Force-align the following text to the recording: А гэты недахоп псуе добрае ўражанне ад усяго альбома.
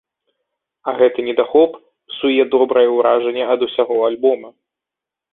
А 0.91 0.93
гэты 0.99 1.19
недахоп 1.25 1.71
псуе 2.11 2.43
добрае 2.55 2.85
ўражанне 2.95 3.43
ад 3.57 3.67
усяго 3.67 3.99
альбома. 4.07 4.49